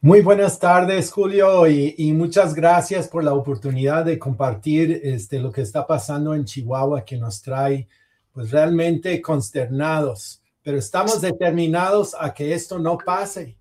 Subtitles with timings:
[0.00, 5.62] Muy buenas tardes, Julio, y, muchas gracias por la oportunidad de compartir este, lo que
[5.62, 7.88] está pasando en Chihuahua, que nos trae
[8.32, 13.56] pues realmente consternados, pero estamos determinados a que esto no pase.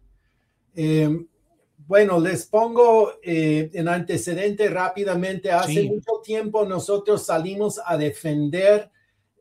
[0.75, 1.25] Eh,
[1.85, 5.51] bueno, les pongo eh, en antecedente rápidamente.
[5.51, 8.89] Hace mucho tiempo nosotros salimos a defender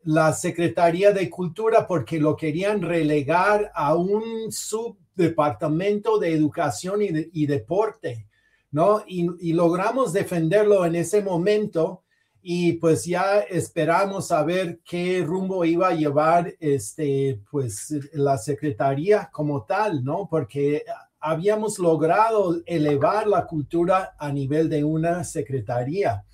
[0.03, 7.45] la Secretaría de Cultura porque lo querían relegar a un sub Departamento de Educación y,
[7.45, 8.27] Deporte,
[8.71, 9.03] ¿no?
[9.07, 12.03] Y, logramos defenderlo en ese momento
[12.41, 19.29] y pues ya esperamos a ver qué rumbo iba a llevar este, pues la Secretaría
[19.31, 20.27] como tal, ¿no?
[20.29, 20.83] Porque
[21.19, 26.25] habíamos logrado elevar la cultura a nivel de una secretaría.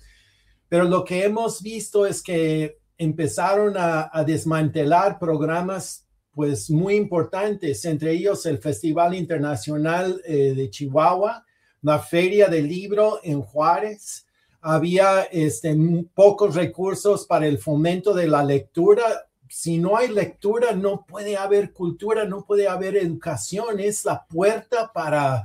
[0.68, 7.84] Pero lo que hemos visto es que empezaron a, a desmantelar programas pues muy importantes,
[7.84, 11.44] entre ellos el Festival Internacional eh, de Chihuahua,
[11.82, 14.26] la Feria del Libro en Juárez.
[14.60, 15.76] Había este,
[16.14, 19.02] pocos recursos para el fomento de la lectura.
[19.48, 23.80] Si no hay lectura, no puede haber cultura, no puede haber educación.
[23.80, 25.44] Es la puerta para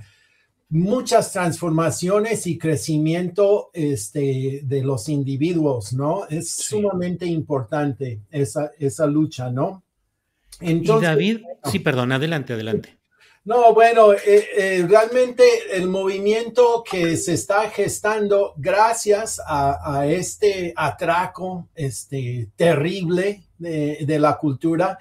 [0.69, 6.27] muchas transformaciones y crecimiento este, de los individuos, ¿no?
[6.27, 9.84] Es sumamente importante esa, esa lucha, ¿no?
[10.61, 12.97] Y David, sí, perdón, adelante, adelante.
[13.45, 21.69] No, bueno, eh, eh, realmente el movimiento que se está gestando gracias a, este atraco
[21.75, 24.97] este, terrible de, de, la cultura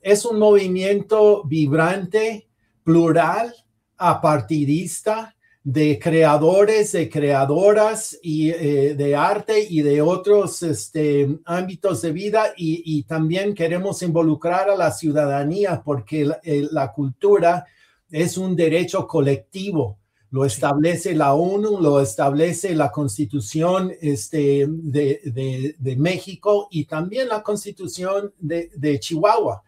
[0.00, 2.48] es un movimiento vibrante,
[2.82, 3.54] plural,
[3.98, 12.10] apartidista, de creadores, de creadoras y eh, de arte y de otros este, ámbitos de
[12.10, 17.66] vida y, también queremos involucrar a la ciudadanía porque la, cultura
[18.10, 19.98] es un derecho colectivo.
[20.30, 27.42] Lo establece la ONU, lo establece la Constitución este, de, de, México y también la
[27.42, 29.62] Constitución de, Chihuahua.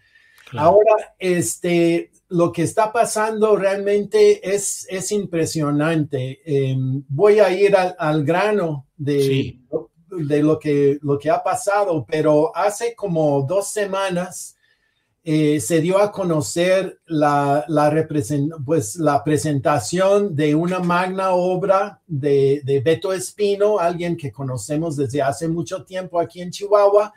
[0.56, 6.40] Ahora, este, lo que está pasando realmente es, es impresionante.
[6.44, 9.60] Em, voy a ir al, grano de,
[10.10, 14.56] de lo, que, lo que ha pasado, pero hace como dos semanas
[15.22, 18.08] eh, se dio a conocer la, la,
[18.66, 25.22] pues, la presentación de una magna obra de, de Beto Espino, alguien que conocemos desde
[25.22, 27.12] hace mucho tiempo aquí en Chihuahua,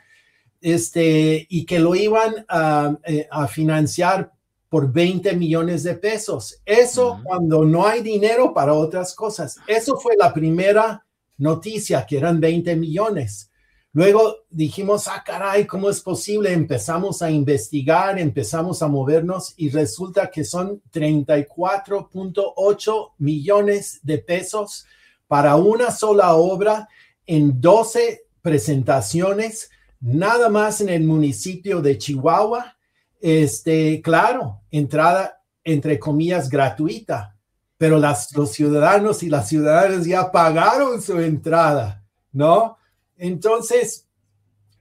[0.60, 4.37] este, y que lo iban a, eh, a financiar
[4.68, 6.60] por 20 millones de pesos.
[6.64, 9.56] Eso cuando no hay dinero para otras cosas.
[9.66, 11.04] Eso fue la primera
[11.38, 13.50] noticia, que eran 20 millones.
[13.92, 16.52] Luego dijimos, ah, caray, ¿cómo es posible?
[16.52, 24.84] Empezamos a investigar, empezamos a movernos y resulta que son 34.8 millones de pesos
[25.26, 26.86] para una sola obra
[27.26, 29.70] en 12 presentaciones,
[30.00, 32.77] nada más en el municipio de Chihuahua
[33.20, 37.36] este, claro, entrada entre comillas gratuita,
[37.76, 42.78] pero las, los ciudadanos y las ciudadanas ya pagaron su entrada, ¿no?
[43.16, 44.06] Entonces,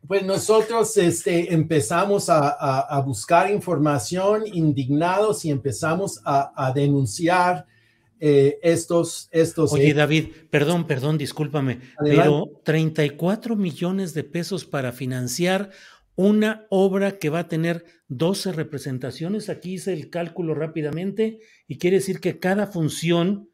[0.07, 2.49] pues nosotros este, empezamos a,
[2.79, 7.65] a, buscar información indignados y empezamos a, a denunciar
[8.19, 9.73] eh, estos, estos.
[9.73, 15.69] Oye, David, perdón, perdón, discúlpame, pero 34 millones de pesos para financiar
[16.17, 19.49] una obra que va a tener 12 representaciones.
[19.49, 23.49] Aquí hice el cálculo rápidamente y quiere decir que cada función,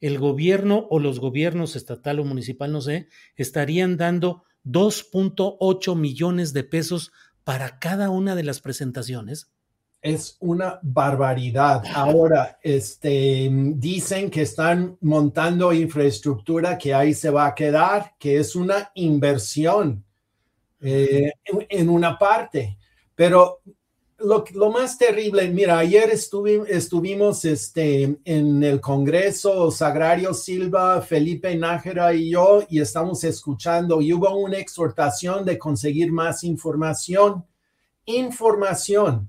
[0.00, 3.06] el gobierno o los gobiernos estatal o municipal, no sé,
[3.36, 7.12] estarían dando 2.8 millones de pesos
[7.44, 9.52] para cada una de las presentaciones.
[10.02, 11.84] Es una barbaridad.
[11.94, 18.56] Ahora, este, dicen que están montando infraestructura que ahí se va a quedar, que es
[18.56, 20.04] una inversión
[20.80, 22.78] eh, en, una parte.
[23.14, 23.60] Pero
[24.18, 32.14] lo, lo, más terrible, mira, ayer estuvimos este, en el Congreso, Sagrario Silva, Felipe Nájera
[32.14, 37.44] y yo, y estamos escuchando, y hubo una exhortación de conseguir más información.
[38.04, 39.28] Información.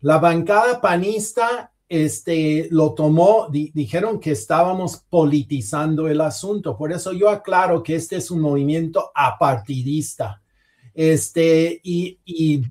[0.00, 6.76] La bancada panista este, lo tomó, dijeron que estábamos politizando el asunto.
[6.76, 10.40] Por eso yo aclaro que este es un movimiento apartidista
[10.94, 12.18] este, y,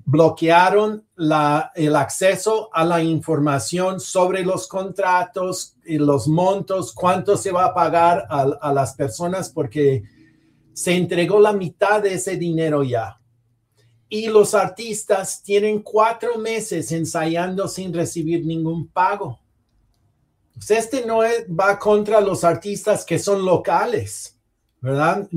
[0.04, 7.50] bloquearon la, el acceso a la información sobre los contratos y los montos, cuánto se
[7.50, 10.02] va a pagar a, a las personas, porque
[10.72, 13.18] se entregó la mitad de ese dinero ya.
[14.08, 19.38] Y los artistas tienen cuatro meses ensayando sin recibir ningún pago.
[20.54, 24.36] Pues este no va contra los artistas que son locales,
[24.80, 25.28] ¿verdad?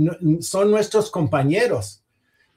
[0.42, 2.03] son nuestros compañeros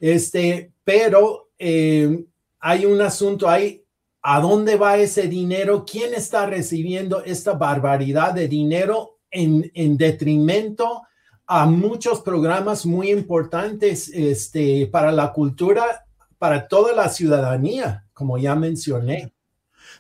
[0.01, 2.25] este, pero eh,
[2.61, 3.83] hay un asunto ahí.
[4.23, 5.85] ¿A dónde va ese dinero?
[5.85, 11.03] ¿Quién está recibiendo esta barbaridad de dinero en, en detrimento
[11.47, 16.05] a muchos programas muy importantes este, para la cultura,
[16.39, 19.33] para toda la ciudadanía, como ya mencioné?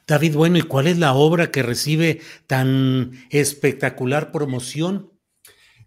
[0.06, 5.10] David, bueno, ¿y cuál es la obra que recibe tan espectacular promoción?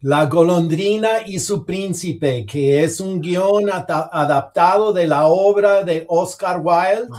[0.02, 6.62] La golondrina y su príncipe, que es un guion adaptado de la obra de Oscar
[6.64, 7.10] Wilde,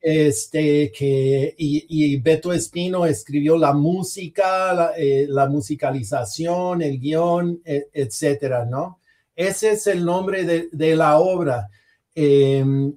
[0.00, 8.64] este, que, y, Beto Espino escribió la música, la, eh, musicalización, el guion, e, etcétera,
[8.64, 9.00] ¿no?
[9.36, 11.68] Ese es el nombre de, la obra.
[12.12, 12.92] Em,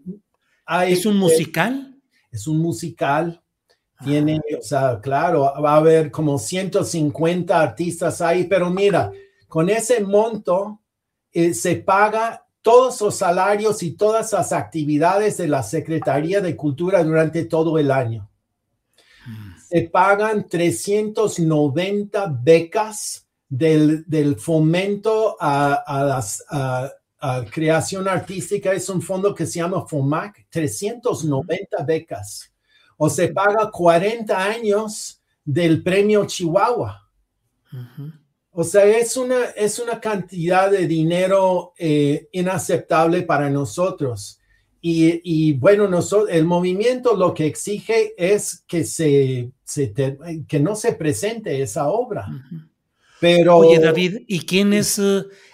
[0.87, 1.95] ¿Es un musical?
[2.31, 3.40] Es un musical
[4.03, 9.11] tiene, o sea, claro, va a haber como 150 artistas ahí, pero mira,
[9.47, 10.81] con ese monto
[11.31, 17.03] eh, se paga todos los salarios y todas las actividades de la Secretaría de Cultura
[17.03, 18.29] durante todo el año.
[19.25, 19.59] Mm.
[19.69, 26.91] Se pagan 390 becas del, del fomento a, a las a,
[27.51, 28.73] creación artística.
[28.73, 32.50] Es un fondo que se llama FOMAC, 390 becas
[33.03, 37.09] o se paga 40 años del premio Chihuahua.
[38.51, 44.39] O sea, es una, es una cantidad de dinero eh, inaceptable para nosotros.
[44.83, 49.51] Y, bueno, nosotros, el movimiento lo que exige es que, se,
[50.47, 52.27] que no se presente esa obra.
[53.19, 55.01] Pero, Oye, David, ¿y quién es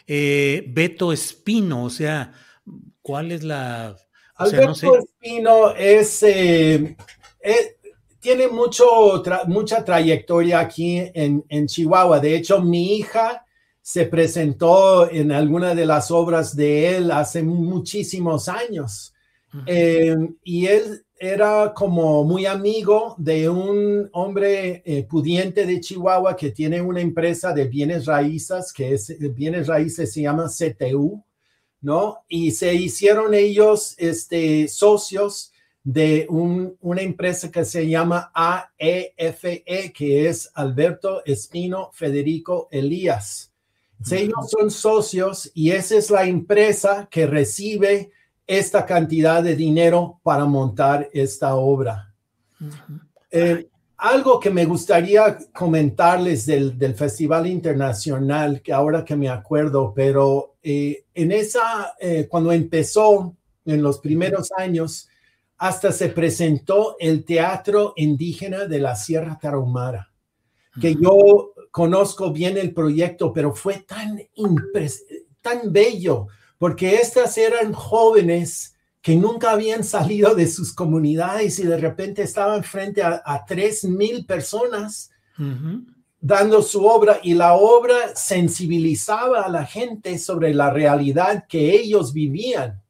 [0.06, 1.86] eh, Beto Espino?
[1.86, 2.34] O sea,
[3.02, 3.96] ¿cuál es la...
[4.36, 6.96] Alberto Espino es, eh,
[7.48, 7.78] eh,
[8.20, 12.20] tiene mucho, mucha trayectoria aquí en, Chihuahua.
[12.20, 13.46] De hecho, mi hija
[13.82, 19.14] se presentó en alguna de las obras de él hace muchísimos años.
[19.66, 26.52] Em, y él era como muy amigo de un hombre eh, pudiente de Chihuahua que
[26.52, 31.24] tiene una empresa de bienes raíces, que es bienes raíces se llama CTU,
[31.80, 32.18] ¿no?
[32.28, 35.54] Y se hicieron ellos este, socios
[35.90, 43.54] de una empresa que se llama AEFE, e, que es Alberto Espino Federico Elías.
[44.12, 48.12] Ellos son socios y esa es la empresa que recibe
[48.46, 52.14] esta cantidad de dinero para montar esta obra.
[53.32, 60.56] Eh, algo que me gustaría comentarles del, Festival Internacional, que ahora que me acuerdo, pero
[60.62, 65.08] eh, en esa, eh, cuando empezó en los primeros años,
[65.58, 70.12] hasta se presentó el Teatro Indígena de la Sierra Tarahumara,
[70.80, 74.20] que yo conozco bien el proyecto, pero fue tan,
[75.42, 81.78] tan bello, porque estas eran jóvenes que nunca habían salido de sus comunidades y de
[81.78, 85.10] repente estaban frente a, tres mil personas
[86.20, 92.12] dando su obra y la obra sensibilizaba a la gente sobre la realidad que ellos
[92.12, 92.82] vivían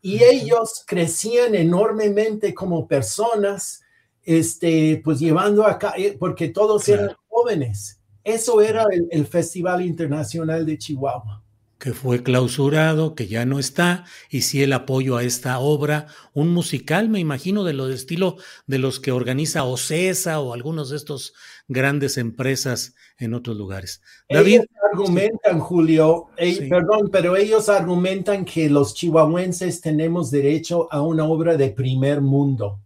[0.00, 3.82] y ellos crecían enormemente como personas,
[4.24, 8.00] este, pues llevando acá, eh, porque todos eran jóvenes.
[8.22, 11.42] Eso era el, Festival Internacional de Chihuahua.
[11.78, 16.48] Que fue clausurado, que ya no está, y sí el apoyo a esta obra, un
[16.48, 20.96] musical, me imagino, de lo de estilo de los que organiza OCESA o algunos de
[20.96, 21.34] estos
[21.68, 24.02] grandes empresas en otros lugares.
[24.28, 24.54] David.
[24.54, 26.28] Ellos argumentan, Julio,
[26.68, 32.80] perdón, pero ellos argumentan que los chihuahuenses tenemos derecho a una obra de primer mundo.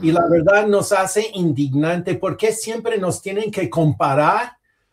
[0.00, 4.52] Y la verdad nos hace indignante porque siempre nos tienen que comparar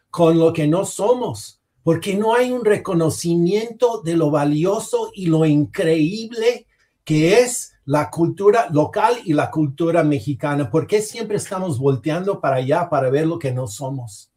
[0.10, 1.57] con lo que no somos
[1.88, 6.68] porque no hay un reconocimiento de lo valioso y lo increíble
[7.06, 10.70] que es la cultura local y la cultura mexicana.
[10.70, 14.34] ¿Por qué siempre estamos volteando para allá para ver lo que no somos?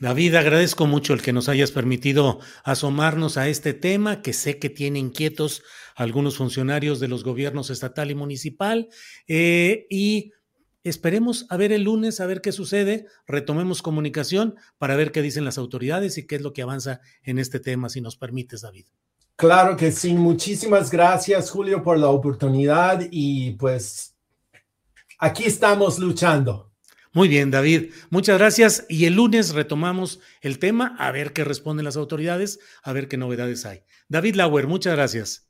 [0.00, 4.70] David, agradezco mucho el que nos hayas permitido asomarnos a este tema que sé que
[4.70, 5.62] tiene inquietos
[5.94, 8.88] algunos funcionarios de los gobiernos estatal y municipal
[9.28, 10.32] eh, y
[10.82, 15.44] Esperemos a ver el lunes, a ver qué sucede, retomemos comunicación para ver qué dicen
[15.44, 18.86] las autoridades y qué es lo que avanza en este tema, si nos permites, David.
[19.36, 24.14] Claro que sí, muchísimas gracias, Julio, por la oportunidad y pues
[25.18, 26.70] aquí estamos luchando.
[27.12, 31.84] Muy bien, David, muchas gracias y el lunes retomamos el tema, a ver qué responden
[31.84, 33.82] las autoridades, a ver qué novedades hay.
[34.08, 35.49] David Lauer, muchas gracias.